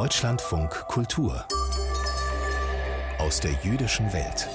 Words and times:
Deutschlandfunk 0.00 0.70
Kultur 0.86 1.44
aus 3.18 3.40
der 3.40 3.50
jüdischen 3.64 4.12
Welt 4.12 4.48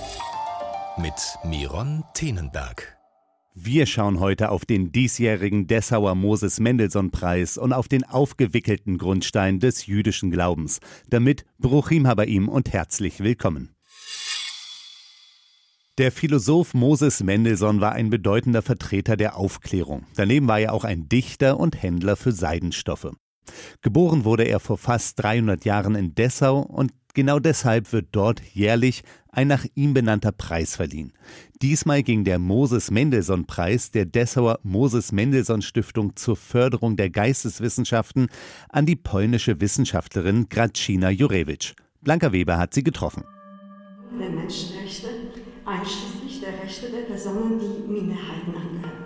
mit 0.95 1.13
Miron 1.43 2.05
Tenenberg. 2.13 2.97
Wir 3.53 3.85
schauen 3.85 4.21
heute 4.21 4.51
auf 4.51 4.63
den 4.63 4.93
diesjährigen 4.93 5.67
Dessauer 5.67 6.15
Moses 6.15 6.61
Mendelssohn 6.61 7.11
Preis 7.11 7.57
und 7.57 7.73
auf 7.73 7.89
den 7.89 8.05
aufgewickelten 8.05 8.97
Grundstein 8.97 9.59
des 9.59 9.85
jüdischen 9.85 10.31
Glaubens. 10.31 10.79
Damit 11.09 11.43
Bruchim 11.59 12.07
Habaim 12.07 12.47
und 12.47 12.71
herzlich 12.71 13.19
willkommen. 13.19 13.75
Der 15.97 16.13
Philosoph 16.13 16.73
Moses 16.73 17.21
Mendelssohn 17.21 17.81
war 17.81 17.91
ein 17.91 18.09
bedeutender 18.09 18.61
Vertreter 18.61 19.17
der 19.17 19.35
Aufklärung. 19.35 20.05
Daneben 20.15 20.47
war 20.47 20.61
er 20.61 20.71
auch 20.71 20.85
ein 20.85 21.09
Dichter 21.09 21.59
und 21.59 21.83
Händler 21.83 22.15
für 22.15 22.31
Seidenstoffe. 22.31 23.11
Geboren 23.81 24.25
wurde 24.25 24.43
er 24.43 24.59
vor 24.59 24.77
fast 24.77 25.21
300 25.21 25.65
Jahren 25.65 25.95
in 25.95 26.15
Dessau 26.15 26.59
und 26.59 26.91
genau 27.13 27.39
deshalb 27.39 27.91
wird 27.93 28.07
dort 28.11 28.41
jährlich 28.53 29.03
ein 29.29 29.47
nach 29.47 29.65
ihm 29.75 29.93
benannter 29.93 30.31
Preis 30.31 30.75
verliehen. 30.75 31.13
Diesmal 31.61 32.03
ging 32.03 32.23
der 32.23 32.39
Moses 32.39 32.91
Mendelssohn 32.91 33.45
Preis 33.45 33.91
der 33.91 34.05
Dessauer 34.05 34.59
Moses 34.63 35.11
Mendelssohn 35.11 35.61
Stiftung 35.61 36.15
zur 36.15 36.35
Förderung 36.35 36.95
der 36.97 37.09
Geisteswissenschaften 37.09 38.27
an 38.69 38.85
die 38.85 38.95
polnische 38.95 39.59
Wissenschaftlerin 39.59 40.47
Gracina 40.49 41.09
Jurewicz. 41.09 41.73
Blanka 42.01 42.31
Weber 42.31 42.57
hat 42.57 42.73
sie 42.73 42.83
getroffen. 42.83 43.23
Der 44.19 44.29
Menschenrechte, 44.29 45.07
einschließlich 45.65 46.41
der 46.41 46.61
Rechte 46.61 46.91
der 46.91 47.03
Personen, 47.03 47.59
die 47.59 47.91
Minderheiten 47.91 48.53
angehören. 48.55 49.02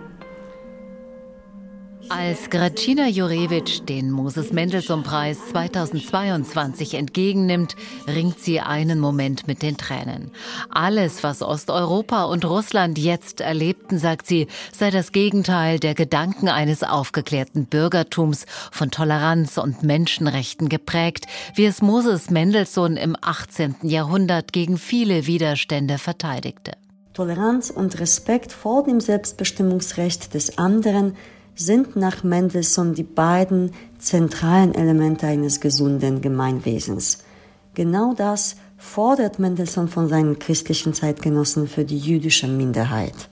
Als 2.09 2.49
Gracina 2.49 3.07
Jurewitsch 3.07 3.81
den 3.87 4.11
Moses 4.11 4.53
Mendelssohn-Preis 4.53 5.39
2022 5.49 6.93
entgegennimmt, 6.93 7.75
ringt 8.07 8.39
sie 8.39 8.61
einen 8.61 8.99
Moment 8.99 9.47
mit 9.47 9.61
den 9.61 9.75
Tränen. 9.75 10.31
Alles, 10.69 11.23
was 11.23 11.41
Osteuropa 11.41 12.23
und 12.23 12.45
Russland 12.45 12.97
jetzt 12.97 13.41
erlebten, 13.41 13.97
sagt 13.97 14.25
sie, 14.25 14.47
sei 14.71 14.89
das 14.89 15.11
Gegenteil 15.11 15.79
der 15.79 15.95
Gedanken 15.95 16.47
eines 16.47 16.83
aufgeklärten 16.83 17.65
Bürgertums, 17.65 18.45
von 18.71 18.89
Toleranz 18.89 19.57
und 19.57 19.83
Menschenrechten 19.83 20.69
geprägt, 20.69 21.25
wie 21.55 21.65
es 21.65 21.81
Moses 21.81 22.29
Mendelssohn 22.29 22.95
im 22.95 23.17
18. 23.19 23.75
Jahrhundert 23.81 24.53
gegen 24.53 24.77
viele 24.77 25.27
Widerstände 25.27 25.97
verteidigte. 25.97 26.71
Toleranz 27.13 27.69
und 27.69 27.99
Respekt 27.99 28.51
vor 28.51 28.83
dem 28.83 29.01
Selbstbestimmungsrecht 29.01 30.33
des 30.33 30.57
anderen 30.57 31.15
sind 31.57 31.95
nach 31.95 32.23
Mendelssohn 32.23 32.93
die 32.93 33.03
beiden 33.03 33.71
zentralen 33.97 34.73
Elemente 34.73 35.27
eines 35.27 35.59
gesunden 35.59 36.21
Gemeinwesens. 36.21 37.19
Genau 37.73 38.13
das 38.13 38.55
fordert 38.77 39.39
Mendelssohn 39.39 39.87
von 39.87 40.07
seinen 40.07 40.39
christlichen 40.39 40.93
Zeitgenossen 40.93 41.67
für 41.67 41.83
die 41.83 41.97
jüdische 41.97 42.47
Minderheit. 42.47 43.29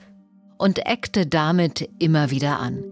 Und 0.58 0.84
eckte 0.86 1.26
damit 1.26 1.88
immer 1.98 2.30
wieder 2.30 2.58
an. 2.58 2.82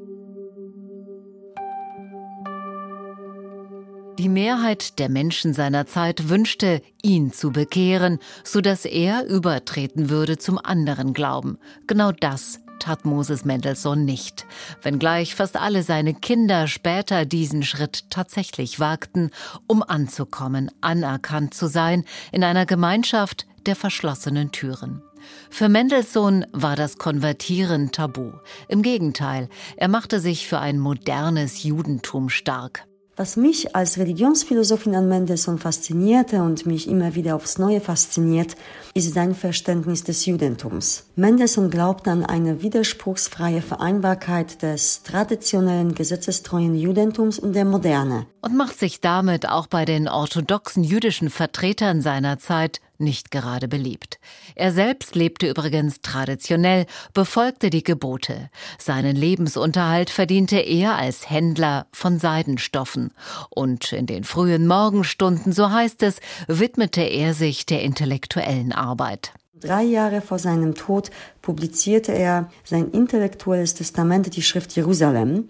Die 4.19 4.29
Mehrheit 4.29 5.01
der 5.01 5.09
Menschen 5.09 5.55
seiner 5.55 5.87
Zeit 5.87 6.29
wünschte, 6.29 6.83
ihn 7.03 7.33
zu 7.33 7.51
bekehren, 7.51 8.21
so 8.45 8.61
dass 8.61 8.85
er 8.85 9.27
übertreten 9.27 10.09
würde 10.09 10.39
zum 10.39 10.59
anderen 10.63 11.15
Glauben. 11.15 11.59
Genau 11.89 12.13
das 12.13 12.61
tat 12.79 13.05
Moses 13.05 13.45
Mendelssohn 13.45 14.05
nicht, 14.05 14.47
wenngleich 14.83 15.35
fast 15.35 15.57
alle 15.57 15.83
seine 15.83 16.15
Kinder 16.15 16.67
später 16.67 17.25
diesen 17.25 17.63
Schritt 17.63 18.11
tatsächlich 18.11 18.81
wagten, 18.81 19.31
um 19.67 19.83
anzukommen, 19.83 20.71
anerkannt 20.81 21.55
zu 21.55 21.67
sein 21.67 22.05
in 22.33 22.45
einer 22.45 22.67
Gemeinschaft 22.67 23.47
der 23.67 23.77
verschlossenen 23.77 24.53
Türen. 24.53 25.03
Für 25.51 25.69
Mendelssohn 25.69 26.45
war 26.53 26.77
das 26.77 26.99
Konvertieren 26.99 27.93
tabu. 27.93 28.33
Im 28.69 28.83
Gegenteil, 28.83 29.49
er 29.77 29.89
machte 29.89 30.21
sich 30.21 30.47
für 30.47 30.59
ein 30.59 30.79
modernes 30.79 31.63
Judentum 31.63 32.29
stark. 32.29 32.87
Was 33.17 33.37
mich 33.37 33.77
als 33.77 33.97
Religionsphilosophin 33.97 34.97
an 34.97 35.09
Mendelssohn 35.09 35.59
faszinierte 35.59 36.43
und 36.43 36.67
mich 36.67 36.89
immer 36.89 37.15
wieder 37.15 37.37
aufs 37.37 37.59
Neue 37.59 37.81
fasziniert, 37.81 38.57
ist 38.93 39.15
sein 39.15 39.37
Verständnis 39.37 40.03
des 40.03 40.27
Judentums. 40.27 41.05
Mendelssohn 41.15 41.71
glaubt 41.71 42.09
an 42.09 42.27
eine 42.27 42.63
widerspruchsfreie 42.63 43.63
Vereinbarkeit 43.63 44.63
des 44.63 45.05
traditionellen 45.05 45.95
gesetzestreuen 45.95 46.75
Judentums 46.75 47.39
und 47.39 47.53
der 47.53 47.65
Moderne. 47.65 48.27
Und 48.41 48.57
macht 48.57 48.81
sich 48.81 49.01
damit 49.01 49.49
auch 49.49 49.69
bei 49.69 49.85
den 49.85 50.09
orthodoxen 50.09 50.83
jüdischen 50.83 51.31
Vertretern 51.31 52.01
seiner 52.01 52.41
Zeit 52.41 52.81
nicht 52.99 53.31
gerade 53.31 53.69
beliebt. 53.69 54.19
Er 54.55 54.73
selbst 54.73 55.15
lebte 55.15 55.49
übrigens 55.49 56.01
traditionell, 56.03 56.87
befolgte 57.13 57.71
die 57.71 57.83
Gebote. 57.83 58.51
Seinen 58.79 59.17
Lebensunterhalt 59.17 60.11
verdiente 60.11 60.59
er 60.59 60.97
als 60.97 61.31
Händler 61.31 61.87
von 61.93 62.19
Seidenstoffen. 62.19 63.13
Und 63.51 63.93
in 63.93 64.07
den 64.07 64.25
frühen 64.25 64.67
Morgenstunden, 64.67 65.53
so 65.53 65.71
heißt 65.71 66.03
es, 66.03 66.21
widmete 66.47 67.03
er 67.03 67.35
sich 67.35 67.67
der 67.67 67.83
intellektuellen 67.83 68.73
Arbeit. 68.73 69.33
Drei 69.61 69.83
Jahre 69.83 70.21
vor 70.21 70.39
seinem 70.39 70.75
Tod 70.75 71.11
publizierte 71.41 72.13
er 72.13 72.51
sein 72.65 72.91
intellektuelles 72.91 73.75
Testament, 73.75 74.37
die 74.37 74.43
Schrift 74.43 74.77
Jerusalem. 74.77 75.49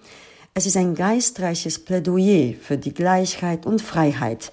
Es 0.55 0.67
ist 0.67 0.77
ein 0.77 0.95
geistreiches 0.95 1.85
Plädoyer 1.85 2.55
für 2.55 2.79
die 2.79 2.95
Gleichheit 2.95 3.67
und 3.67 3.83
Freiheit. 3.83 4.53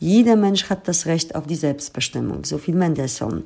Jeder 0.00 0.34
Mensch 0.34 0.70
hat 0.70 0.88
das 0.88 1.04
Recht 1.04 1.34
auf 1.34 1.46
die 1.46 1.56
Selbstbestimmung, 1.56 2.46
so 2.46 2.56
viel 2.56 2.74
Mendelssohn. 2.74 3.44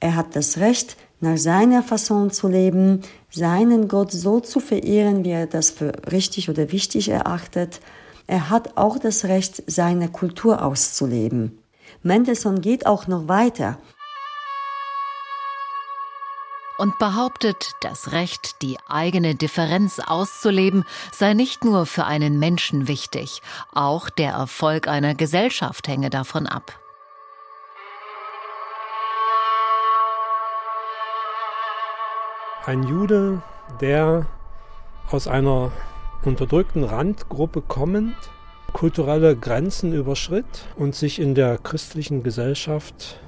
Er 0.00 0.16
hat 0.16 0.34
das 0.34 0.56
Recht, 0.56 0.96
nach 1.20 1.36
seiner 1.36 1.82
Fasson 1.82 2.30
zu 2.30 2.48
leben, 2.48 3.02
seinen 3.30 3.86
Gott 3.86 4.10
so 4.10 4.40
zu 4.40 4.60
verehren, 4.60 5.24
wie 5.24 5.32
er 5.32 5.46
das 5.46 5.68
für 5.68 5.92
richtig 6.10 6.48
oder 6.48 6.72
wichtig 6.72 7.10
erachtet. 7.10 7.80
Er 8.26 8.48
hat 8.48 8.78
auch 8.78 8.98
das 8.98 9.26
Recht, 9.26 9.62
seine 9.66 10.08
Kultur 10.08 10.64
auszuleben. 10.64 11.58
Mendelssohn 12.02 12.62
geht 12.62 12.86
auch 12.86 13.06
noch 13.06 13.28
weiter 13.28 13.76
und 16.80 16.98
behauptet, 16.98 17.72
das 17.82 18.12
Recht, 18.12 18.62
die 18.62 18.78
eigene 18.88 19.34
Differenz 19.34 20.00
auszuleben, 20.00 20.84
sei 21.12 21.34
nicht 21.34 21.62
nur 21.62 21.84
für 21.84 22.06
einen 22.06 22.38
Menschen 22.38 22.88
wichtig, 22.88 23.42
auch 23.74 24.08
der 24.08 24.32
Erfolg 24.32 24.88
einer 24.88 25.14
Gesellschaft 25.14 25.88
hänge 25.88 26.08
davon 26.08 26.46
ab. 26.46 26.72
Ein 32.64 32.82
Jude, 32.84 33.42
der 33.82 34.24
aus 35.10 35.28
einer 35.28 35.72
unterdrückten 36.24 36.84
Randgruppe 36.84 37.60
kommend 37.60 38.16
kulturelle 38.72 39.36
Grenzen 39.36 39.92
überschritt 39.92 40.66
und 40.76 40.94
sich 40.94 41.18
in 41.18 41.34
der 41.34 41.58
christlichen 41.58 42.22
Gesellschaft 42.22 43.20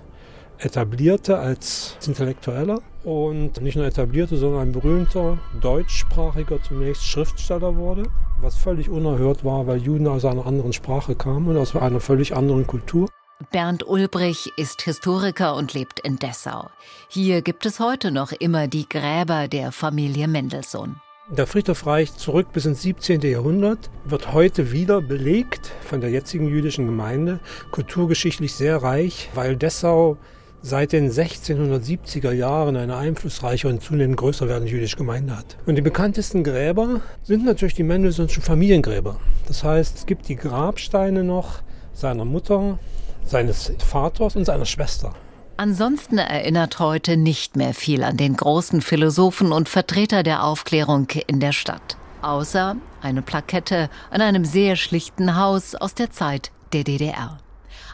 etablierte 0.65 1.39
als 1.39 1.97
Intellektueller 2.07 2.81
und 3.05 3.61
nicht 3.61 3.77
nur 3.77 3.87
etablierte, 3.87 4.37
sondern 4.37 4.63
ein 4.63 4.73
berühmter 4.73 5.39
deutschsprachiger 5.61 6.63
zunächst 6.63 7.05
Schriftsteller 7.05 7.77
wurde, 7.77 8.05
was 8.41 8.57
völlig 8.57 8.89
unerhört 8.89 9.45
war, 9.45 9.67
weil 9.67 9.79
Juden 9.79 10.07
aus 10.07 10.25
einer 10.25 10.47
anderen 10.47 10.73
Sprache 10.73 11.15
kamen 11.15 11.49
und 11.49 11.57
aus 11.57 11.75
einer 11.75 12.01
völlig 12.01 12.35
anderen 12.35 12.67
Kultur. 12.67 13.09
Bernd 13.51 13.87
Ulbrich 13.89 14.53
ist 14.57 14.83
Historiker 14.83 15.57
und 15.57 15.75
lebt 15.75 15.99
in 16.01 16.17
Dessau. 16.17 16.71
Hier 17.09 17.43
gibt 17.43 17.67
es 17.67 17.81
heute 17.81 18.13
noch 18.13 18.31
immer 18.31 18.69
die 18.69 18.89
Gräber 18.89 19.49
der 19.49 19.73
Familie 19.73 20.29
Mendelssohn. 20.29 20.97
Der 21.29 21.47
Friedhof 21.47 21.87
reicht 21.87 22.21
zurück 22.21 22.49
bis 22.53 22.67
ins 22.67 22.83
17. 22.83 23.21
Jahrhundert, 23.23 23.91
wird 24.05 24.33
heute 24.33 24.71
wieder 24.71 25.01
belegt 25.01 25.73
von 25.83 26.01
der 26.01 26.11
jetzigen 26.11 26.47
jüdischen 26.47 26.87
Gemeinde, 26.87 27.41
kulturgeschichtlich 27.71 28.55
sehr 28.55 28.83
reich, 28.83 29.31
weil 29.35 29.57
Dessau 29.57 30.19
seit 30.63 30.93
den 30.93 31.11
1670er 31.11 32.33
Jahren 32.33 32.77
eine 32.77 32.97
einflussreiche 32.97 33.69
und 33.69 33.83
zunehmend 33.83 34.17
größer 34.17 34.49
werdende 34.49 34.73
jüdische 34.73 34.97
Gemeinde 34.97 35.37
hat. 35.37 35.57
Und 35.67 35.75
die 35.75 35.83
bekanntesten 35.83 36.45
Gräber 36.45 37.01
sind 37.25 37.45
natürlich 37.45 37.75
die 37.75 37.83
Mendelssohnschen 37.83 38.43
Familiengräber. 38.43 39.17
Das 39.49 39.65
heißt, 39.65 39.99
es 39.99 40.07
gibt 40.07 40.29
die 40.29 40.37
Grabsteine 40.37 41.25
noch 41.25 41.63
seiner 41.93 42.25
Mutter, 42.25 42.79
seines 43.27 43.73
Vaters 43.79 44.37
und 44.37 44.45
seiner 44.45 44.67
Schwester. 44.67 45.13
Ansonsten 45.57 46.19
erinnert 46.19 46.79
heute 46.79 47.17
nicht 47.17 47.57
mehr 47.57 47.75
viel 47.75 48.03
an 48.03 48.17
den 48.17 48.37
großen 48.37 48.81
Philosophen 48.81 49.53
und 49.53 49.69
Vertreter 49.69 50.23
der 50.23 50.45
Aufklärung 50.45 51.09
in 51.27 51.41
der 51.41 51.53
Stadt. 51.53 51.97
Außer 52.23 52.77
eine 53.03 53.23
Plakette 53.23 53.91
an 54.11 54.23
einem 54.23 54.45
sehr 54.45 54.77
schlichten 54.77 55.37
Haus 55.37 55.75
aus 55.75 55.95
der 55.95 56.11
Zeit 56.11 56.51
der 56.73 56.85
DDR. 56.85 57.39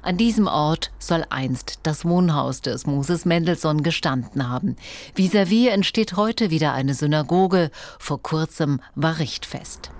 An 0.02 0.16
diesem 0.16 0.46
Ort 0.46 0.90
soll 0.98 1.24
einst 1.30 1.80
das 1.82 2.04
Wohnhaus 2.04 2.60
des 2.60 2.86
Moses 2.86 3.24
Mendelssohn 3.24 3.82
gestanden 3.82 4.48
haben. 4.48 4.76
Vis-à-vis 5.14 5.68
-vis 5.68 5.70
entsteht 5.70 6.16
heute 6.16 6.50
wieder 6.50 6.72
eine 6.72 6.94
Synagoge. 6.94 7.70
Vor 7.98 8.22
kurzem 8.22 8.80
war 8.94 9.18
Richtfest. 9.18 9.90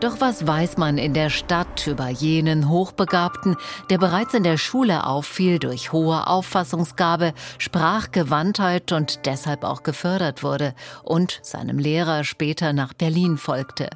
Doch 0.00 0.20
was 0.20 0.46
weiß 0.46 0.76
man 0.76 0.98
in 0.98 1.14
der 1.14 1.30
Stadt 1.30 1.86
über 1.86 2.10
jenen 2.10 2.68
Hochbegabten, 2.68 3.56
der 3.88 3.96
bereits 3.96 4.34
in 4.34 4.42
der 4.42 4.58
Schule 4.58 5.06
auffiel 5.06 5.58
durch 5.58 5.90
hohe 5.90 6.26
Auffassungsgabe, 6.26 7.32
Sprachgewandtheit 7.56 8.92
und 8.92 9.24
deshalb 9.24 9.64
auch 9.64 9.82
gefördert 9.84 10.42
wurde 10.42 10.74
und 11.02 11.40
seinem 11.42 11.78
Lehrer 11.78 12.24
später 12.24 12.74
nach 12.74 12.92
Berlin 12.92 13.38
folgte? 13.38 13.88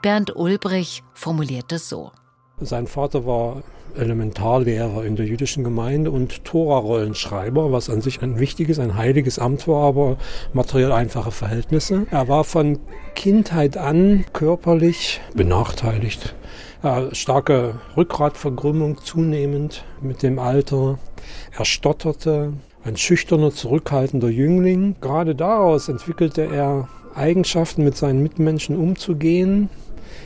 Bernd 0.00 0.34
Ulbrich 0.34 1.02
formuliert 1.12 1.70
es 1.70 1.86
so. 1.86 2.12
Sein 2.60 2.86
Vater 2.86 3.26
war 3.26 3.62
Elementarlehrer 3.96 5.04
in 5.04 5.16
der 5.16 5.26
jüdischen 5.26 5.64
Gemeinde 5.64 6.10
und 6.10 6.44
Tora-Rollenschreiber, 6.44 7.72
was 7.72 7.90
an 7.90 8.00
sich 8.00 8.22
ein 8.22 8.38
wichtiges, 8.38 8.78
ein 8.78 8.96
heiliges 8.96 9.38
Amt 9.38 9.66
war, 9.68 9.84
aber 9.84 10.16
materiell 10.52 10.92
einfache 10.92 11.30
Verhältnisse. 11.30 12.06
Er 12.10 12.28
war 12.28 12.44
von 12.44 12.78
Kindheit 13.14 13.76
an 13.76 14.24
körperlich 14.32 15.20
benachteiligt. 15.34 16.34
Ja, 16.82 17.14
starke 17.14 17.74
Rückgratverkrümmung 17.96 18.98
zunehmend 18.98 19.84
mit 20.00 20.22
dem 20.22 20.38
Alter. 20.38 20.98
Er 21.56 21.64
stotterte, 21.64 22.52
ein 22.84 22.96
schüchterner, 22.96 23.52
zurückhaltender 23.52 24.28
Jüngling. 24.28 24.96
Gerade 25.00 25.34
daraus 25.34 25.88
entwickelte 25.88 26.42
er 26.42 26.88
Eigenschaften, 27.14 27.84
mit 27.84 27.96
seinen 27.96 28.22
Mitmenschen 28.22 28.76
umzugehen, 28.76 29.68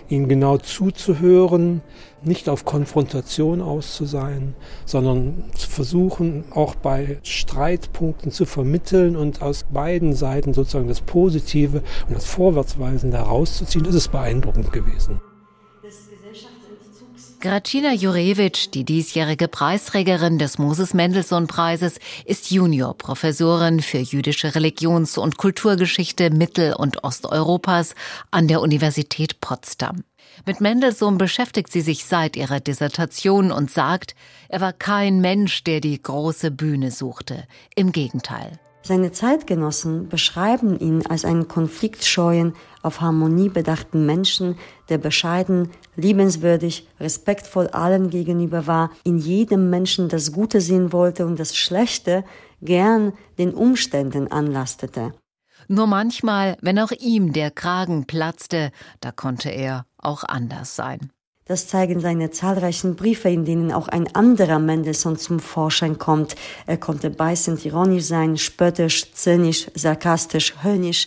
ihnen 0.08 0.28
genau 0.28 0.56
zuzuhören, 0.56 1.82
nicht 2.26 2.48
auf 2.48 2.64
Konfrontation 2.64 3.62
aus 3.62 3.94
zu 3.94 4.04
sein, 4.04 4.54
sondern 4.84 5.44
zu 5.56 5.68
versuchen, 5.68 6.44
auch 6.50 6.74
bei 6.74 7.18
Streitpunkten 7.22 8.32
zu 8.32 8.46
vermitteln 8.46 9.16
und 9.16 9.42
aus 9.42 9.64
beiden 9.72 10.14
Seiten 10.14 10.54
sozusagen 10.54 10.88
das 10.88 11.00
Positive 11.00 11.82
und 12.08 12.16
das 12.16 12.26
Vorwärtsweisende 12.26 13.18
herauszuziehen. 13.18 13.84
Das 13.84 13.94
ist 13.94 14.12
beeindruckend 14.12 14.72
gewesen. 14.72 15.20
Gracina 17.40 17.92
Jurewitsch, 17.92 18.68
die 18.72 18.84
diesjährige 18.84 19.46
Preisträgerin 19.46 20.38
des 20.38 20.58
Moses 20.58 20.94
Mendelssohn 20.94 21.46
Preises, 21.46 22.00
ist 22.24 22.50
Juniorprofessorin 22.50 23.80
für 23.80 23.98
jüdische 23.98 24.54
Religions- 24.54 25.18
und 25.18 25.36
Kulturgeschichte 25.36 26.30
Mittel- 26.30 26.74
und 26.74 27.04
Osteuropas 27.04 27.94
an 28.30 28.48
der 28.48 28.62
Universität 28.62 29.40
Potsdam. 29.40 30.02
Mit 30.44 30.60
Mendelssohn 30.60 31.18
beschäftigt 31.18 31.72
sie 31.72 31.80
sich 31.80 32.04
seit 32.04 32.36
ihrer 32.36 32.60
Dissertation 32.60 33.50
und 33.50 33.70
sagt, 33.70 34.14
er 34.48 34.60
war 34.60 34.72
kein 34.72 35.20
Mensch, 35.20 35.64
der 35.64 35.80
die 35.80 36.00
große 36.00 36.50
Bühne 36.50 36.90
suchte. 36.90 37.44
Im 37.74 37.92
Gegenteil. 37.92 38.58
Seine 38.82 39.10
Zeitgenossen 39.10 40.08
beschreiben 40.08 40.78
ihn 40.78 41.04
als 41.06 41.24
einen 41.24 41.48
konfliktscheuen, 41.48 42.54
auf 42.82 43.00
Harmonie 43.00 43.48
bedachten 43.48 44.06
Menschen, 44.06 44.56
der 44.88 44.98
bescheiden, 44.98 45.70
liebenswürdig, 45.96 46.86
respektvoll 47.00 47.66
allen 47.66 48.10
gegenüber 48.10 48.68
war, 48.68 48.92
in 49.02 49.18
jedem 49.18 49.70
Menschen 49.70 50.08
das 50.08 50.30
Gute 50.30 50.60
sehen 50.60 50.92
wollte 50.92 51.26
und 51.26 51.40
das 51.40 51.56
Schlechte 51.56 52.22
gern 52.62 53.12
den 53.38 53.54
Umständen 53.54 54.30
anlastete. 54.30 55.14
Nur 55.66 55.88
manchmal, 55.88 56.56
wenn 56.60 56.78
auch 56.78 56.92
ihm 56.92 57.32
der 57.32 57.50
Kragen 57.50 58.06
platzte, 58.06 58.70
da 59.00 59.10
konnte 59.10 59.48
er 59.48 59.84
auch 60.06 60.24
anders 60.24 60.76
sein. 60.76 61.10
Das 61.48 61.68
zeigen 61.68 62.00
seine 62.00 62.30
zahlreichen 62.30 62.96
Briefe, 62.96 63.28
in 63.28 63.44
denen 63.44 63.70
auch 63.70 63.86
ein 63.86 64.12
anderer 64.16 64.58
Mendelssohn 64.58 65.16
zum 65.16 65.38
Vorschein 65.38 65.96
kommt. 65.96 66.34
Er 66.66 66.76
konnte 66.76 67.08
beißend 67.08 67.64
ironisch 67.64 68.04
sein, 68.04 68.36
spöttisch, 68.36 69.12
zynisch, 69.12 69.70
sarkastisch, 69.74 70.54
höhnisch, 70.62 71.06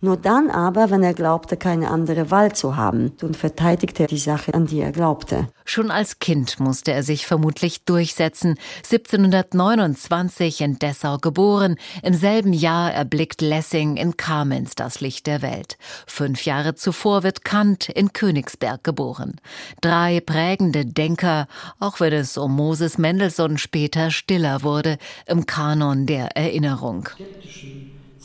nur 0.00 0.16
dann 0.16 0.50
aber, 0.50 0.90
wenn 0.90 1.02
er 1.02 1.14
glaubte, 1.14 1.56
keine 1.56 1.90
andere 1.90 2.30
Wahl 2.30 2.52
zu 2.52 2.76
haben 2.76 3.12
und 3.22 3.36
verteidigte 3.36 4.06
die 4.06 4.18
Sache, 4.18 4.54
an 4.54 4.66
die 4.66 4.80
er 4.80 4.92
glaubte. 4.92 5.48
Schon 5.64 5.90
als 5.90 6.20
Kind 6.20 6.60
musste 6.60 6.92
er 6.92 7.02
sich 7.02 7.26
vermutlich 7.26 7.84
durchsetzen. 7.84 8.56
1729 8.84 10.60
in 10.60 10.78
Dessau 10.78 11.18
geboren, 11.18 11.76
im 12.02 12.14
selben 12.14 12.52
Jahr 12.52 12.92
erblickt 12.92 13.40
Lessing 13.40 13.96
in 13.96 14.16
Kamenz 14.16 14.76
das 14.76 15.00
Licht 15.00 15.26
der 15.26 15.42
Welt. 15.42 15.76
Fünf 16.06 16.44
Jahre 16.44 16.74
zuvor 16.74 17.24
wird 17.24 17.44
Kant 17.44 17.88
in 17.88 18.12
Königsberg 18.12 18.84
geboren. 18.84 19.40
Drei 19.80 20.20
prägende 20.20 20.86
Denker, 20.86 21.48
auch 21.80 21.98
wenn 21.98 22.12
es 22.12 22.38
um 22.38 22.54
Moses 22.54 22.98
Mendelssohn 22.98 23.58
später 23.58 24.10
stiller 24.10 24.62
wurde 24.62 24.96
im 25.26 25.44
Kanon 25.44 26.06
der 26.06 26.36
Erinnerung. 26.36 27.08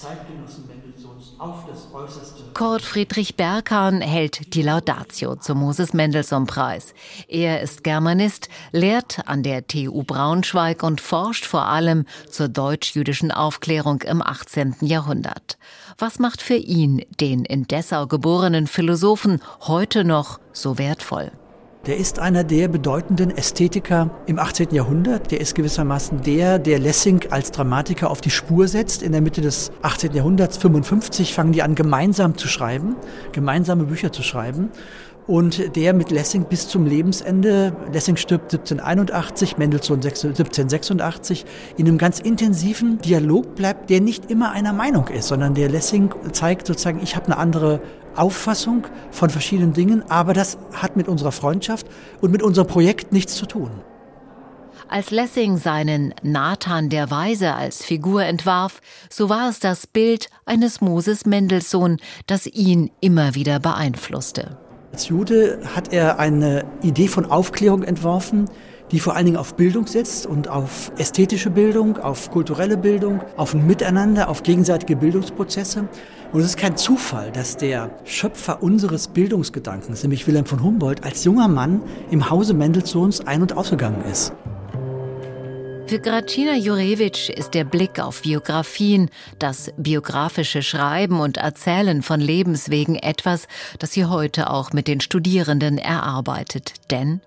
Zeitgenossen 0.04 0.66
auf 1.38 1.66
das 1.66 1.94
Äußerste. 1.94 2.44
Kurt 2.54 2.82
Friedrich 2.82 3.36
Berghahn 3.36 4.02
hält 4.02 4.54
die 4.54 4.62
Laudatio 4.62 5.36
zum 5.36 5.60
Moses 5.60 5.94
Mendelssohn 5.94 6.46
Preis. 6.46 6.94
Er 7.28 7.62
ist 7.62 7.84
Germanist, 7.84 8.50
lehrt 8.72 9.28
an 9.28 9.44
der 9.44 9.66
TU 9.66 10.04
Braunschweig 10.04 10.84
und 10.84 11.00
forscht 11.00 11.46
vor 11.46 11.68
allem 11.68 12.06
zur 12.30 12.50
deutsch-jüdischen 12.50 13.32
Aufklärung 13.32 14.02
im 14.02 14.22
18. 14.22 14.76
Jahrhundert. 14.82 15.58
Was 15.98 16.20
macht 16.20 16.42
für 16.42 16.56
ihn 16.56 17.06
den 17.20 17.46
in 17.46 17.66
Dessau 17.68 18.08
geborenen 18.08 18.68
Philosophen 18.68 19.42
heute 19.62 20.04
noch 20.04 20.40
so 20.52 20.78
wertvoll? 20.78 21.32
Der 21.86 21.98
ist 21.98 22.18
einer 22.18 22.46
der 22.46 22.70
bedeutenden 22.70 23.30
Ästhetiker 23.30 24.10
im 24.26 24.40
18. 24.40 24.70
Jahrhundert. 24.72 25.32
Der 25.32 25.42
ist 25.42 25.54
gewissermaßen 25.54 26.22
der, 26.22 26.58
der 26.58 26.80
Lessing 26.80 27.26
als 27.30 27.52
Dramatiker 27.52 28.10
auf 28.10 28.22
die 28.22 28.30
Spur 28.30 28.70
setzt. 28.70 29.04
In 29.04 29.12
der 29.12 29.20
Mitte 29.20 29.42
des 29.42 29.70
18. 29.82 30.14
Jahrhunderts, 30.14 30.56
55, 30.56 31.34
fangen 31.34 31.52
die 31.52 31.62
an, 31.62 31.76
gemeinsam 31.76 32.38
zu 32.38 32.48
schreiben, 32.48 32.96
gemeinsame 33.34 33.84
Bücher 33.84 34.14
zu 34.14 34.24
schreiben. 34.24 34.70
Und 35.28 35.76
der 35.76 35.94
mit 35.94 36.10
Lessing 36.10 36.46
bis 36.46 36.70
zum 36.70 36.86
Lebensende, 36.86 37.76
Lessing 37.92 38.16
stirbt 38.16 38.54
1781, 38.54 39.58
Mendelssohn 39.58 39.98
1786, 39.98 41.46
in 41.76 41.88
einem 41.88 41.98
ganz 41.98 42.20
intensiven 42.20 43.00
Dialog 43.00 43.56
bleibt, 43.56 43.90
der 43.90 44.00
nicht 44.00 44.32
immer 44.32 44.52
einer 44.52 44.72
Meinung 44.72 45.10
ist, 45.10 45.28
sondern 45.28 45.54
der 45.54 45.68
Lessing 45.68 46.14
zeigt 46.32 46.66
sozusagen, 46.66 47.02
ich 47.04 47.18
habe 47.18 47.26
eine 47.26 47.38
andere 47.38 47.82
Auffassung 48.16 48.88
von 49.12 49.30
verschiedenen 49.30 49.74
Dingen, 49.74 50.04
aber 50.10 50.34
das 50.34 50.58
hat 50.74 50.96
mit 50.96 51.08
unserer 51.08 51.32
Freundschaft 51.32 51.88
und 52.22 52.32
mit 52.32 52.44
unserem 52.44 52.68
Projekt 52.68 53.12
nichts 53.12 53.36
zu 53.36 53.46
tun. 53.46 53.72
Als 54.90 55.12
Lessing 55.12 55.58
seinen 55.58 56.14
Nathan 56.22 56.90
der 56.90 57.10
Weise 57.10 57.54
als 57.54 57.84
Figur 57.84 58.24
entwarf, 58.24 58.82
so 59.10 59.30
war 59.30 59.50
es 59.50 59.60
das 59.60 59.88
Bild 59.88 60.30
eines 60.46 60.82
Moses 60.82 61.26
Mendelssohn, 61.26 61.98
das 62.28 62.46
ihn 62.46 62.92
immer 63.00 63.34
wieder 63.34 63.60
beeinflusste. 63.60 64.58
Als 64.92 65.08
Jude 65.08 65.62
hat 65.74 65.92
er 65.92 66.20
eine 66.20 66.66
Idee 66.84 67.08
von 67.08 67.26
Aufklärung 67.26 67.84
entworfen, 67.84 68.46
die 68.94 69.00
vor 69.00 69.16
allen 69.16 69.26
Dingen 69.26 69.38
auf 69.38 69.56
Bildung 69.56 69.88
setzt 69.88 70.28
und 70.28 70.48
auf 70.48 70.92
ästhetische 70.98 71.50
Bildung, 71.50 71.98
auf 71.98 72.30
kulturelle 72.30 72.78
Bildung, 72.78 73.22
auf 73.36 73.56
ein 73.56 73.66
Miteinander, 73.66 74.30
auf 74.30 74.44
gegenseitige 74.44 74.96
Bildungsprozesse. 74.96 75.90
Und 76.32 76.40
es 76.42 76.46
ist 76.46 76.58
kein 76.58 76.78
Zufall, 76.78 77.32
dass 77.32 77.58
der 77.58 77.90
Schöpfer 78.06 78.62
unseres 78.62 79.08
Bildungsgedankens, 79.08 80.04
nämlich 80.04 80.28
Wilhelm 80.28 80.46
von 80.46 80.62
Humboldt, 80.62 81.04
als 81.04 81.24
junger 81.24 81.48
Mann 81.48 81.82
im 82.12 82.30
Hause 82.30 82.54
Mendelssohns 82.54 83.26
ein- 83.26 83.42
und 83.42 83.58
ausgegangen 83.58 84.04
ist. 84.10 84.32
Für 85.88 86.00
Gracina 86.00 86.56
Jurewitsch 86.56 87.30
ist 87.30 87.56
der 87.56 87.66
Blick 87.66 88.00
auf 88.00 88.22
Biografien, 88.22 89.10
das 89.40 89.74
biografische 89.76 90.62
Schreiben 90.62 91.20
und 91.20 91.38
Erzählen 91.38 92.04
von 92.04 92.22
Lebenswegen 92.22 92.96
etwas, 92.96 93.48
das 93.80 93.92
sie 93.92 94.06
heute 94.06 94.52
auch 94.52 94.72
mit 94.72 94.88
den 94.88 95.02
Studierenden 95.02 95.78
erarbeitet. 95.78 96.74
Denn 96.90 97.22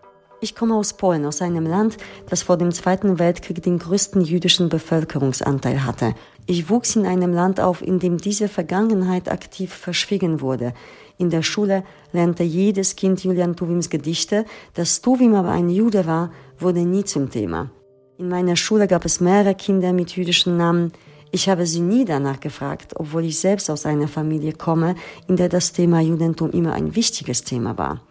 ich 0.47 0.55
komme 0.55 0.77
aus 0.77 0.93
Polen, 0.93 1.27
aus 1.27 1.43
einem 1.43 1.67
Land, 1.67 1.97
das 2.31 2.45
vor 2.45 2.57
dem 2.57 2.71
Zweiten 2.71 3.19
Weltkrieg 3.19 3.61
den 3.65 3.81
größten 3.81 4.23
jüdischen 4.23 4.69
Bevölkerungsanteil 4.69 5.85
hatte. 5.85 6.15
Ich 6.47 6.71
wuchs 6.71 6.95
in 6.95 7.05
einem 7.05 7.33
Land 7.33 7.59
auf, 7.59 7.83
in 7.83 7.99
dem 7.99 8.19
diese 8.19 8.49
Vergangenheit 8.49 9.29
aktiv 9.29 9.75
verschwiegen 9.75 10.41
wurde. 10.41 10.73
In 11.19 11.31
der 11.31 11.43
Schule 11.43 11.83
lernte 12.13 12.45
jedes 12.45 12.95
Kind 12.95 13.25
Julian 13.25 13.57
Tuwims 13.57 13.91
Gedichte. 13.91 14.45
Dass 14.75 15.01
Tuwim 15.03 15.35
aber 15.35 15.51
ein 15.51 15.69
Jude 15.69 16.07
war, 16.07 16.31
wurde 16.61 16.85
nie 16.85 17.03
zum 17.03 17.29
Thema. 17.29 17.71
In 18.17 18.29
meiner 18.29 18.55
Schule 18.55 18.87
gab 18.87 19.05
es 19.05 19.19
mehrere 19.19 19.57
Kinder 19.57 19.93
mit 19.93 20.15
jüdischen 20.15 20.57
Namen. 20.57 20.93
Ich 21.33 21.49
habe 21.49 21.67
sie 21.67 21.81
nie 21.81 22.05
danach 22.05 22.39
gefragt, 22.39 22.93
obwohl 22.95 23.25
ich 23.25 23.41
selbst 23.41 23.69
aus 23.69 23.85
einer 23.85 24.07
Familie 24.07 24.53
komme, 24.53 24.95
in 25.27 25.35
der 25.35 25.49
das 25.49 25.73
Thema 25.73 26.01
Judentum 26.01 26.53
immer 26.53 26.75
ein 26.75 26.95
wichtiges 26.95 27.43
Thema 27.43 27.77
war. 27.77 28.06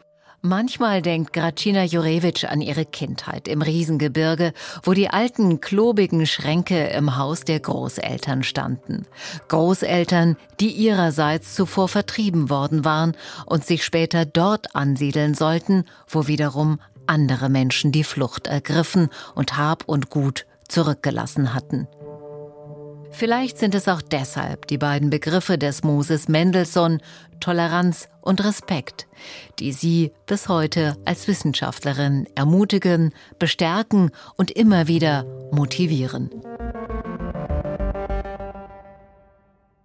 Manchmal 0.46 1.02
denkt 1.02 1.34
Gracina 1.34 1.84
Jurewitsch 1.86 2.44
an 2.44 2.62
ihre 2.62 2.86
Kindheit 2.86 3.48
im 3.48 3.64
Riesengebirge, 3.64 4.54
wo 4.84 4.94
die 4.94 5.10
alten, 5.10 5.60
klobigen 5.60 6.28
Schränke 6.28 6.84
im 6.90 7.18
Haus 7.18 7.46
der 7.46 7.60
Großeltern 7.60 8.44
standen. 8.44 9.08
Großeltern, 9.48 10.38
die 10.60 10.70
ihrerseits 10.70 11.56
zuvor 11.56 11.88
vertrieben 11.88 12.52
worden 12.52 12.86
waren 12.86 13.18
und 13.48 13.66
sich 13.66 13.84
später 13.84 14.24
dort 14.24 14.76
ansiedeln 14.76 15.34
sollten, 15.34 15.86
wo 16.08 16.28
wiederum 16.28 16.80
andere 17.08 17.50
Menschen 17.50 17.92
die 17.92 18.04
Flucht 18.04 18.46
ergriffen 18.46 19.10
und 19.34 19.58
Hab 19.58 19.86
und 19.86 20.12
Gut 20.12 20.46
zurückgelassen 20.68 21.56
hatten. 21.56 21.88
Vielleicht 23.18 23.58
sind 23.58 23.74
es 23.76 23.88
auch 23.88 24.02
deshalb 24.02 24.68
die 24.68 24.78
beiden 24.78 25.10
Begriffe 25.10 25.58
des 25.58 25.84
Moses 25.84 26.28
Mendelssohn, 26.28 27.00
Toleranz 27.40 28.10
und 28.20 28.44
Respekt, 28.44 29.08
die 29.58 29.72
sie 29.72 30.12
bis 30.26 30.50
heute 30.50 30.98
als 31.06 31.26
Wissenschaftlerin 31.30 32.28
ermutigen, 32.36 33.14
bestärken 33.40 34.12
und 34.36 34.52
immer 34.52 34.90
wieder 34.90 35.24
motivieren. 35.54 36.30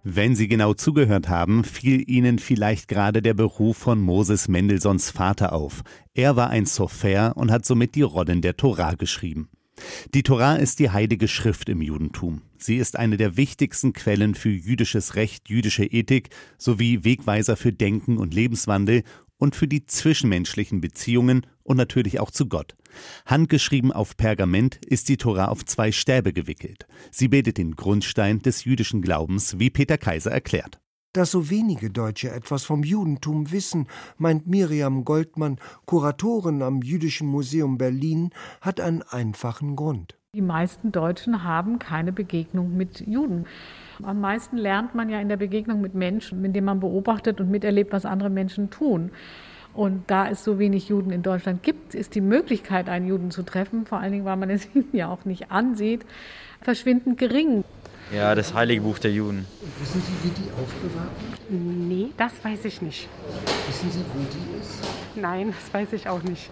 Wenn 0.03 0.35
Sie 0.35 0.49
genau 0.49 0.73
zugehört 0.73 1.29
haben, 1.29 1.63
fiel 1.63 2.03
Ihnen 2.09 2.37
vielleicht 2.37 2.89
gerade 2.89 3.21
der 3.21 3.35
Beruf 3.35 3.77
von 3.77 4.01
Moses 4.01 4.49
Mendelssohns 4.49 5.09
Vater 5.09 5.53
auf. 5.53 5.83
Er 6.13 6.35
war 6.35 6.49
ein 6.49 6.65
Sofer 6.65 7.37
und 7.37 7.49
hat 7.49 7.65
somit 7.65 7.95
die 7.95 8.01
Rollen 8.01 8.41
der 8.41 8.57
Torah 8.57 8.95
geschrieben. 8.95 9.47
Die 10.13 10.23
Torah 10.23 10.55
ist 10.55 10.79
die 10.79 10.89
heilige 10.89 11.27
Schrift 11.27 11.69
im 11.69 11.81
Judentum. 11.81 12.41
Sie 12.57 12.77
ist 12.77 12.97
eine 12.97 13.17
der 13.17 13.37
wichtigsten 13.37 13.93
Quellen 13.93 14.35
für 14.35 14.49
jüdisches 14.49 15.15
Recht, 15.15 15.49
jüdische 15.49 15.85
Ethik 15.85 16.29
sowie 16.57 17.03
Wegweiser 17.03 17.55
für 17.55 17.73
Denken 17.73 18.17
und 18.17 18.33
Lebenswandel 18.33 19.03
und 19.37 19.55
für 19.55 19.67
die 19.67 19.85
zwischenmenschlichen 19.85 20.81
Beziehungen 20.81 21.47
und 21.63 21.77
natürlich 21.77 22.19
auch 22.19 22.29
zu 22.29 22.47
Gott. 22.47 22.75
Handgeschrieben 23.25 23.91
auf 23.91 24.15
Pergament 24.15 24.79
ist 24.85 25.09
die 25.09 25.17
Tora 25.17 25.45
auf 25.45 25.65
zwei 25.65 25.91
Stäbe 25.91 26.33
gewickelt. 26.33 26.85
Sie 27.09 27.27
bildet 27.27 27.57
den 27.57 27.75
Grundstein 27.75 28.39
des 28.39 28.65
jüdischen 28.65 29.01
Glaubens, 29.01 29.57
wie 29.57 29.69
Peter 29.69 29.97
Kaiser 29.97 30.31
erklärt. 30.31 30.79
Dass 31.13 31.31
so 31.31 31.49
wenige 31.49 31.89
Deutsche 31.89 32.31
etwas 32.31 32.63
vom 32.63 32.83
Judentum 32.83 33.51
wissen, 33.51 33.87
meint 34.17 34.47
Miriam 34.47 35.03
Goldmann, 35.03 35.57
Kuratorin 35.85 36.61
am 36.61 36.81
Jüdischen 36.81 37.27
Museum 37.27 37.77
Berlin, 37.77 38.29
hat 38.61 38.79
einen 38.79 39.01
einfachen 39.01 39.75
Grund. 39.75 40.17
Die 40.33 40.41
meisten 40.41 40.93
Deutschen 40.93 41.43
haben 41.43 41.79
keine 41.79 42.13
Begegnung 42.13 42.77
mit 42.77 43.05
Juden. 43.05 43.45
Am 44.01 44.21
meisten 44.21 44.55
lernt 44.55 44.95
man 44.95 45.09
ja 45.09 45.19
in 45.19 45.27
der 45.27 45.35
Begegnung 45.35 45.81
mit 45.81 45.95
Menschen, 45.95 46.45
indem 46.45 46.63
man 46.63 46.79
beobachtet 46.79 47.41
und 47.41 47.51
miterlebt, 47.51 47.91
was 47.91 48.05
andere 48.05 48.29
Menschen 48.29 48.69
tun. 48.69 49.11
Und 49.73 50.09
da 50.09 50.29
es 50.29 50.45
so 50.45 50.59
wenig 50.59 50.87
Juden 50.87 51.11
in 51.11 51.23
Deutschland 51.23 51.61
gibt, 51.61 51.93
ist 51.93 52.15
die 52.15 52.21
Möglichkeit, 52.21 52.87
einen 52.87 53.05
Juden 53.05 53.31
zu 53.31 53.43
treffen, 53.43 53.85
vor 53.85 53.99
allen 53.99 54.13
Dingen, 54.13 54.25
weil 54.25 54.37
man 54.37 54.49
es 54.49 54.73
ihnen 54.73 54.87
ja 54.93 55.09
auch 55.09 55.25
nicht 55.25 55.51
ansieht, 55.51 56.05
verschwindend 56.61 57.17
gering. 57.17 57.65
Ja, 58.13 58.35
das 58.35 58.53
Heilige 58.53 58.81
Buch 58.81 58.99
der 58.99 59.11
Juden. 59.11 59.45
Wissen 59.79 60.01
Sie, 60.01 60.27
wie 60.27 60.33
die 60.33 60.51
aufbewahrt 60.51 61.11
wird? 61.21 61.61
Nee, 61.61 62.07
das 62.17 62.33
weiß 62.43 62.65
ich 62.65 62.81
nicht. 62.81 63.07
Wissen 63.67 63.89
Sie, 63.89 64.03
wo 64.13 64.19
die 64.23 64.59
ist? 64.61 64.83
Nein, 65.15 65.53
das 65.57 65.73
weiß 65.73 65.93
ich 65.93 66.09
auch 66.09 66.21
nicht. 66.23 66.49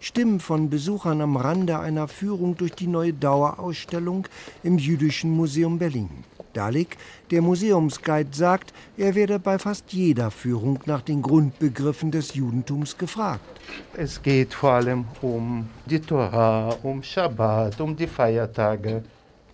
Stimmen 0.00 0.40
von 0.40 0.68
Besuchern 0.68 1.20
am 1.20 1.36
Rande 1.36 1.78
einer 1.78 2.08
Führung 2.08 2.56
durch 2.56 2.72
die 2.72 2.88
neue 2.88 3.12
Dauerausstellung 3.12 4.26
im 4.64 4.76
Jüdischen 4.76 5.30
Museum 5.30 5.78
Berlin. 5.78 6.10
Dalik, 6.52 6.96
der 7.30 7.42
Museumsguide, 7.42 8.30
sagt, 8.32 8.74
er 8.96 9.14
werde 9.14 9.38
bei 9.38 9.60
fast 9.60 9.92
jeder 9.92 10.32
Führung 10.32 10.80
nach 10.86 11.02
den 11.02 11.22
Grundbegriffen 11.22 12.10
des 12.10 12.34
Judentums 12.34 12.98
gefragt. 12.98 13.60
Es 13.96 14.20
geht 14.20 14.52
vor 14.52 14.72
allem 14.72 15.04
um 15.22 15.68
die 15.86 16.00
Torah, 16.00 16.76
um 16.82 17.02
Schabbat, 17.04 17.80
um 17.80 17.94
die 17.94 18.08
Feiertage. 18.08 19.04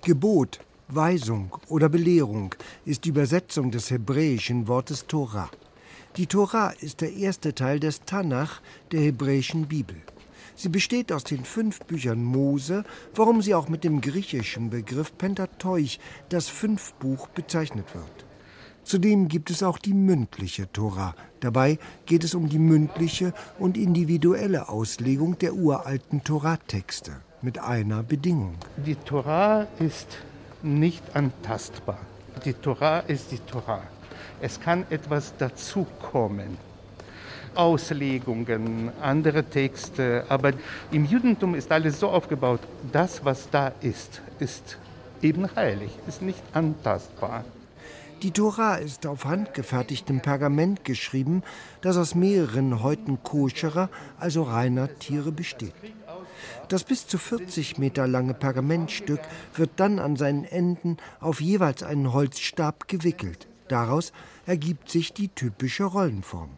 Gebot, 0.02 0.60
Weisung 0.88 1.54
oder 1.68 1.90
Belehrung 1.90 2.54
ist 2.86 3.04
die 3.04 3.10
Übersetzung 3.10 3.70
des 3.70 3.90
hebräischen 3.90 4.68
Wortes 4.68 5.06
Torah. 5.06 5.50
Die 6.16 6.26
Torah 6.26 6.70
ist 6.80 7.02
der 7.02 7.12
erste 7.12 7.54
Teil 7.54 7.78
des 7.78 8.00
Tanach, 8.06 8.62
der 8.90 9.00
hebräischen 9.00 9.66
Bibel. 9.66 9.96
Sie 10.56 10.70
besteht 10.70 11.12
aus 11.12 11.24
den 11.24 11.44
fünf 11.44 11.80
Büchern 11.80 12.24
Mose, 12.24 12.84
warum 13.14 13.42
sie 13.42 13.54
auch 13.54 13.68
mit 13.68 13.84
dem 13.84 14.00
griechischen 14.00 14.70
Begriff 14.70 15.16
Pentateuch, 15.18 15.98
das 16.30 16.48
Fünfbuch, 16.48 17.28
bezeichnet 17.28 17.94
wird. 17.94 18.24
Zudem 18.82 19.28
gibt 19.28 19.50
es 19.50 19.62
auch 19.62 19.78
die 19.78 19.92
mündliche 19.92 20.72
Tora. 20.72 21.14
Dabei 21.40 21.78
geht 22.06 22.24
es 22.24 22.34
um 22.34 22.48
die 22.48 22.58
mündliche 22.58 23.34
und 23.58 23.76
individuelle 23.76 24.70
Auslegung 24.70 25.38
der 25.38 25.52
uralten 25.52 26.24
Toratexte 26.24 27.12
mit 27.42 27.58
einer 27.58 28.02
Bedingung. 28.02 28.54
Die 28.86 28.94
Tora 28.94 29.68
ist 29.78 30.16
nicht 30.62 31.02
antastbar. 31.14 31.98
Die 32.44 32.52
Torah 32.52 33.00
ist 33.00 33.32
die 33.32 33.38
Torah. 33.38 33.82
Es 34.40 34.60
kann 34.60 34.84
etwas 34.90 35.36
dazukommen. 35.36 36.56
Auslegungen, 37.54 38.92
andere 39.00 39.42
Texte, 39.42 40.24
aber 40.28 40.52
im 40.92 41.04
Judentum 41.04 41.54
ist 41.54 41.72
alles 41.72 41.98
so 41.98 42.08
aufgebaut, 42.08 42.60
das, 42.92 43.24
was 43.24 43.50
da 43.50 43.72
ist, 43.80 44.20
ist 44.38 44.78
eben 45.22 45.48
heilig, 45.56 45.90
ist 46.06 46.22
nicht 46.22 46.42
antastbar. 46.52 47.44
Die 48.22 48.32
Tora 48.32 48.76
ist 48.76 49.06
auf 49.06 49.24
handgefertigtem 49.24 50.20
Pergament 50.20 50.84
geschrieben, 50.84 51.44
das 51.82 51.96
aus 51.96 52.16
mehreren 52.16 52.82
Häuten 52.82 53.22
koscherer, 53.22 53.90
also 54.18 54.42
reiner 54.42 54.88
Tiere 54.98 55.30
besteht. 55.30 55.72
Das 56.68 56.84
bis 56.84 57.06
zu 57.06 57.18
40 57.18 57.78
Meter 57.78 58.06
lange 58.06 58.34
Pergamentstück 58.34 59.20
wird 59.54 59.70
dann 59.76 59.98
an 59.98 60.16
seinen 60.16 60.44
Enden 60.44 60.96
auf 61.20 61.40
jeweils 61.40 61.82
einen 61.82 62.12
Holzstab 62.12 62.88
gewickelt. 62.88 63.48
Daraus 63.68 64.12
ergibt 64.46 64.90
sich 64.90 65.12
die 65.12 65.28
typische 65.28 65.84
Rollenform. 65.84 66.50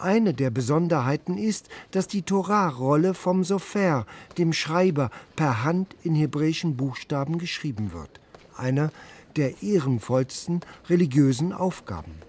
Eine 0.00 0.32
der 0.32 0.50
Besonderheiten 0.50 1.36
ist, 1.36 1.68
dass 1.90 2.06
die 2.06 2.22
Torah-Rolle 2.22 3.14
vom 3.14 3.42
Sofer, 3.42 4.06
dem 4.38 4.52
Schreiber, 4.52 5.10
per 5.34 5.64
Hand 5.64 5.96
in 6.04 6.14
hebräischen 6.14 6.76
Buchstaben 6.76 7.38
geschrieben 7.38 7.92
wird. 7.92 8.20
Einer 8.56 8.92
der 9.36 9.62
ehrenvollsten 9.62 10.60
religiösen 10.88 11.52
Aufgaben. 11.52 12.27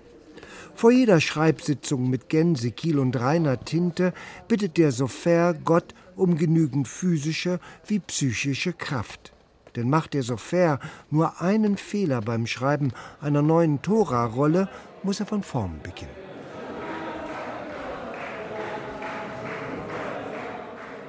Vor 0.76 0.92
jeder 0.92 1.20
Schreibsitzung 1.20 2.10
mit 2.10 2.30
Gänse, 2.30 2.72
Kiel 2.72 3.00
und 3.00 3.20
reiner 3.20 3.60
Tinte 3.60 4.14
bittet 4.48 4.78
der 4.78 4.92
Sofer 4.92 5.54
Gott 5.54 5.94
um 6.16 6.38
genügend 6.38 6.88
physische 6.88 7.60
wie 7.86 8.00
psychische 8.00 8.74
Kraft. 8.74 9.34
Denn 9.76 9.90
macht 9.90 10.14
der 10.14 10.24
Sofer 10.24 10.80
nur 11.10 11.42
einen 11.42 11.78
Fehler 11.78 12.22
beim 12.22 12.48
Schreiben 12.48 12.92
einer 13.22 13.42
neuen 13.42 13.82
Tora-Rolle, 13.82 14.70
muss 15.04 15.20
er 15.20 15.26
von 15.26 15.44
vorn 15.44 15.80
beginnen. 15.84 16.30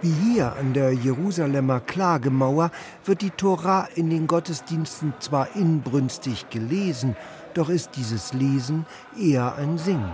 Wie 0.02 0.32
hier 0.32 0.56
an 0.56 0.72
der 0.72 0.92
Jerusalemer 0.92 1.80
Klagemauer 1.80 2.70
wird 3.04 3.20
die 3.20 3.30
Tora 3.30 3.86
in 3.96 4.08
den 4.08 4.26
Gottesdiensten 4.26 5.12
zwar 5.18 5.54
inbrünstig 5.54 6.48
gelesen, 6.48 7.16
doch 7.54 7.68
ist 7.68 7.96
dieses 7.96 8.32
Lesen 8.32 8.86
eher 9.18 9.56
ein 9.56 9.78
Singen. 9.78 10.12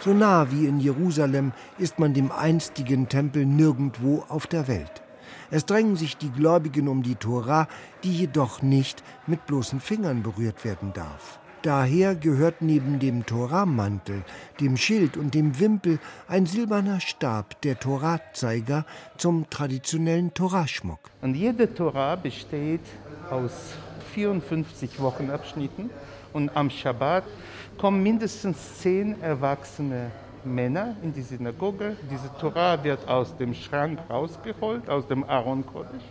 So 0.00 0.14
nah 0.14 0.50
wie 0.50 0.66
in 0.66 0.80
Jerusalem 0.80 1.52
ist 1.76 1.98
man 1.98 2.14
dem 2.14 2.32
einstigen 2.32 3.08
Tempel 3.08 3.44
nirgendwo 3.44 4.24
auf 4.28 4.46
der 4.46 4.66
Welt. 4.66 5.02
Es 5.50 5.66
drängen 5.66 5.96
sich 5.96 6.16
die 6.16 6.30
Gläubigen 6.30 6.88
um 6.88 7.02
die 7.02 7.16
Tora, 7.16 7.68
die 8.02 8.12
jedoch 8.12 8.62
nicht 8.62 9.02
mit 9.26 9.46
bloßen 9.46 9.80
Fingern 9.80 10.22
berührt 10.22 10.64
werden 10.64 10.92
darf. 10.94 11.40
Daher 11.62 12.14
gehört 12.14 12.62
neben 12.62 12.98
dem 13.00 13.26
Toramantel, 13.26 14.22
dem 14.60 14.78
Schild 14.78 15.18
und 15.18 15.34
dem 15.34 15.60
Wimpel 15.60 15.98
ein 16.26 16.46
silberner 16.46 17.00
Stab, 17.00 17.60
der 17.60 17.78
Torazeiger, 17.78 18.86
zum 19.18 19.50
traditionellen 19.50 20.32
Toraschmuck. 20.32 21.00
Und 21.20 21.34
jede 21.34 21.74
Tora 21.74 22.16
besteht 22.16 22.80
aus 23.28 23.74
54 24.10 25.00
Wochenabschnitten 25.00 25.90
und 26.32 26.56
am 26.56 26.70
Schabbat 26.70 27.24
kommen 27.78 28.02
mindestens 28.02 28.78
zehn 28.78 29.20
erwachsene 29.22 30.10
Männer 30.44 30.96
in 31.02 31.12
die 31.12 31.22
Synagoge. 31.22 31.96
Diese 32.10 32.30
Torah 32.38 32.82
wird 32.82 33.06
aus 33.08 33.36
dem 33.36 33.54
Schrank 33.54 33.98
rausgeholt, 34.08 34.88
aus 34.88 35.06
dem 35.06 35.24
Aaron 35.24 35.64
Kodesh. 35.66 36.02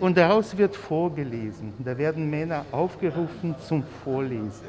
Und 0.00 0.16
daraus 0.16 0.56
wird 0.56 0.76
vorgelesen. 0.76 1.72
Da 1.78 1.96
werden 1.96 2.28
Männer 2.28 2.64
aufgerufen 2.72 3.54
zum 3.66 3.84
Vorlesen. 4.04 4.66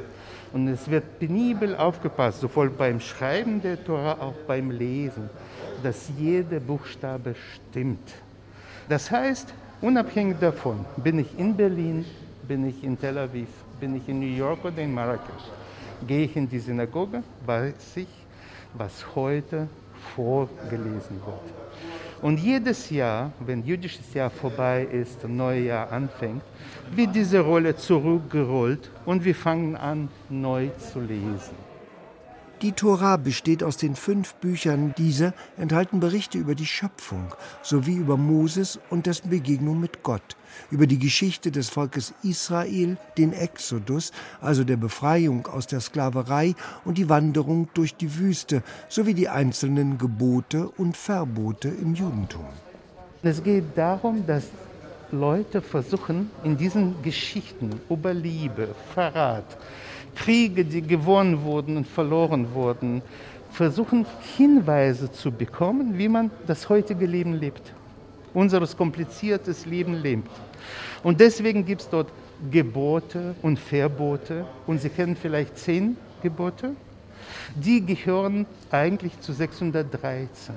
Und 0.54 0.68
es 0.68 0.90
wird 0.90 1.20
penibel 1.20 1.76
aufgepasst, 1.76 2.42
sowohl 2.42 2.70
beim 2.70 3.00
Schreiben 3.00 3.62
der 3.62 3.84
Torah, 3.84 4.18
auch 4.20 4.36
beim 4.46 4.72
Lesen, 4.72 5.30
dass 5.82 6.10
jeder 6.18 6.60
Buchstabe 6.60 7.36
stimmt. 7.56 8.14
Das 8.90 9.10
heißt, 9.10 9.54
unabhängig 9.82 10.38
davon, 10.40 10.86
bin 10.98 11.20
ich 11.20 11.40
in 11.40 11.56
Berlin, 11.56 12.06
bin 12.48 12.68
ich 12.68 12.84
in 12.84 13.00
Tel 13.00 13.18
Aviv, 13.18 13.50
bin 13.80 13.96
ich 13.96 14.08
in 14.08 14.20
New 14.20 14.36
York 14.36 14.64
oder 14.66 14.80
in 14.80 14.94
Marrakesch, 14.94 15.46
gehe 16.08 16.26
ich 16.26 16.36
in 16.36 16.48
die 16.48 16.60
Synagoge, 16.60 17.24
weiß 17.46 17.98
ich, 17.98 18.08
was 18.74 19.06
heute 19.16 19.68
vorgelesen 20.16 21.20
wird. 21.26 22.22
Und 22.22 22.40
jedes 22.40 22.90
Jahr, 22.90 23.32
wenn 23.40 23.66
jüdisches 23.66 24.14
Jahr 24.14 24.30
vorbei 24.30 24.84
ist, 24.84 25.26
ein 25.26 25.36
neues 25.36 25.66
Jahr 25.66 25.92
anfängt, 25.92 26.44
wird 26.92 27.16
diese 27.16 27.40
Rolle 27.40 27.76
zurückgerollt 27.76 28.92
und 29.06 29.26
wir 29.26 29.34
fangen 29.34 29.76
an, 29.76 30.10
neu 30.30 30.70
zu 30.78 31.00
lesen. 31.00 31.71
Die 32.62 32.74
Tora 32.74 33.18
besteht 33.18 33.64
aus 33.64 33.78
den 33.78 33.96
fünf 33.96 34.36
Büchern. 34.36 34.94
Diese 34.96 35.34
enthalten 35.58 36.00
Berichte 36.00 36.38
über 36.38 36.54
die 36.54 36.68
Schöpfung 36.68 37.34
sowie 37.64 37.96
über 37.96 38.18
Moses 38.18 38.80
und 38.92 39.08
dessen 39.08 39.32
Begegnung 39.32 39.80
mit 39.80 40.04
Gott, 40.04 40.38
über 40.70 40.86
die 40.86 41.00
Geschichte 41.00 41.50
des 41.50 41.70
Volkes 41.70 42.14
Israel, 42.22 42.98
den 43.18 43.34
Exodus, 43.34 44.12
also 44.42 44.64
der 44.64 44.78
Befreiung 44.78 45.48
aus 45.48 45.66
der 45.66 45.80
Sklaverei 45.80 46.54
und 46.86 47.00
die 47.00 47.10
Wanderung 47.10 47.68
durch 47.74 47.96
die 47.96 48.20
Wüste, 48.20 48.62
sowie 48.90 49.16
die 49.16 49.28
einzelnen 49.28 49.98
Gebote 49.98 50.70
und 50.78 50.96
Verbote 50.96 51.68
im 51.70 51.96
Judentum. 51.96 52.46
Es 53.24 53.42
geht 53.42 53.76
darum, 53.76 54.24
dass 54.28 54.44
Leute 55.12 55.64
versuchen, 55.64 56.30
in 56.44 56.58
diesen 56.58 57.02
Geschichten 57.02 57.72
über 57.90 58.14
Liebe, 58.14 58.70
Verrat, 58.94 59.58
Kriege, 60.16 60.66
die 60.66 60.82
gewonnen 60.82 61.44
wurden 61.44 61.78
und 61.78 61.88
verloren 61.88 62.54
wurden, 62.54 63.02
versuchen 63.52 64.06
Hinweise 64.38 65.12
zu 65.12 65.32
bekommen, 65.32 65.98
wie 65.98 66.08
man 66.08 66.32
das 66.48 66.70
heutige 66.70 67.06
Leben 67.06 67.34
lebt, 67.34 67.74
unser 68.34 68.66
kompliziertes 68.68 69.66
Leben 69.66 70.02
lebt. 70.02 70.32
Und 71.04 71.20
deswegen 71.20 71.66
gibt 71.66 71.82
es 71.82 71.90
dort 71.90 72.12
Gebote 72.50 73.36
und 73.42 73.60
Verbote 73.60 74.46
und 74.68 74.82
Sie 74.82 74.90
kennen 74.90 75.16
vielleicht 75.16 75.58
zehn 75.58 75.98
Gebote. 76.22 76.76
Die 77.56 77.86
gehören 77.86 78.46
eigentlich 78.72 79.20
zu 79.20 79.34
613. 79.34 80.56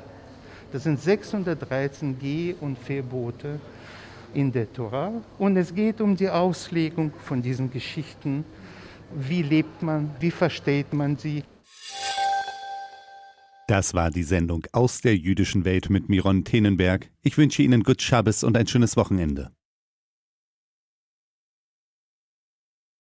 Das 0.73 0.85
sind 0.85 1.01
613 1.01 2.19
Geh- 2.19 2.55
und 2.61 2.79
Verbote, 2.79 3.61
in 4.35 4.53
der 4.53 4.71
Tora 4.73 5.13
und 5.39 5.57
es 5.57 5.75
geht 5.75 6.01
um 6.01 6.17
die 6.17 6.29
Auslegung 6.29 7.13
von 7.25 7.41
diesen 7.41 7.71
Geschichten. 7.71 8.45
Wie 9.17 9.43
lebt 9.43 9.83
man, 9.83 10.11
wie 10.21 10.31
versteht 10.31 10.93
man 10.93 11.17
sie? 11.17 11.45
Das 13.67 13.95
war 13.95 14.11
die 14.11 14.25
Sendung 14.25 14.67
aus 14.73 15.01
der 15.01 15.17
jüdischen 15.17 15.65
Welt 15.65 15.89
mit 15.89 16.09
Miron 16.09 16.45
Tenenberg. 16.45 17.11
Ich 17.23 17.39
wünsche 17.39 17.63
Ihnen 17.63 17.83
gut 17.83 18.03
Schabbes 18.03 18.45
und 18.45 18.57
ein 18.57 18.67
schönes 18.67 18.97
Wochenende. 18.97 19.53